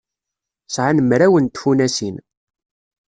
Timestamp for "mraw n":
1.09-1.45